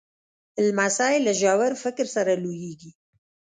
لمسی 0.67 1.15
له 1.25 1.31
ژور 1.41 1.71
فکر 1.83 2.05
سره 2.15 2.31
لویېږي. 2.43 2.91